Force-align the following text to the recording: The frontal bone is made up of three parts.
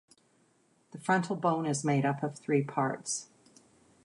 The 0.93 0.99
frontal 0.99 1.35
bone 1.35 1.67
is 1.67 1.83
made 1.83 2.07
up 2.07 2.23
of 2.23 2.35
three 2.35 2.63
parts. 2.63 3.27